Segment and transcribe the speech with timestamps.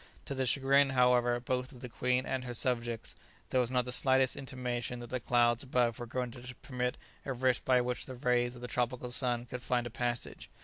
[0.25, 3.13] To the chagrin, however, both of the queen and her subjects,
[3.51, 7.33] there was not the slightest intimation that the clouds above were going to permit a
[7.33, 10.49] rift by which the rays of the tropical sun could find a passage.